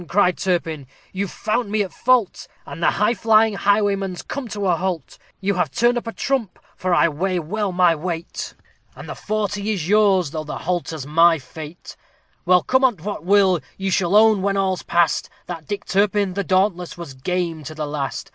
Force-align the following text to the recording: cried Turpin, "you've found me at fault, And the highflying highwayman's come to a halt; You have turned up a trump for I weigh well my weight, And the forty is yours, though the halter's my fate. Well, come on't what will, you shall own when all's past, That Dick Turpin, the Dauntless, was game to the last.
cried 0.07 0.35
Turpin, 0.35 0.87
"you've 1.13 1.29
found 1.29 1.69
me 1.69 1.83
at 1.83 1.93
fault, 1.93 2.47
And 2.65 2.81
the 2.81 2.87
highflying 2.87 3.53
highwayman's 3.55 4.23
come 4.23 4.47
to 4.47 4.65
a 4.65 4.75
halt; 4.75 5.19
You 5.41 5.53
have 5.53 5.69
turned 5.69 5.95
up 5.95 6.07
a 6.07 6.11
trump 6.11 6.57
for 6.75 6.91
I 6.91 7.07
weigh 7.07 7.37
well 7.37 7.71
my 7.71 7.95
weight, 7.95 8.55
And 8.95 9.07
the 9.07 9.13
forty 9.13 9.69
is 9.71 9.87
yours, 9.87 10.31
though 10.31 10.43
the 10.43 10.57
halter's 10.57 11.05
my 11.05 11.37
fate. 11.37 11.95
Well, 12.47 12.63
come 12.63 12.83
on't 12.83 13.01
what 13.01 13.25
will, 13.25 13.59
you 13.77 13.91
shall 13.91 14.15
own 14.15 14.41
when 14.41 14.57
all's 14.57 14.81
past, 14.81 15.29
That 15.45 15.67
Dick 15.67 15.85
Turpin, 15.85 16.33
the 16.33 16.43
Dauntless, 16.43 16.97
was 16.97 17.13
game 17.13 17.63
to 17.65 17.75
the 17.75 17.85
last. 17.85 18.27